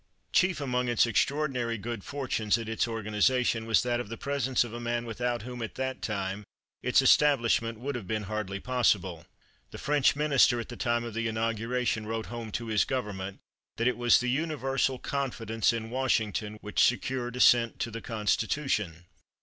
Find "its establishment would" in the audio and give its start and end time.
6.81-7.93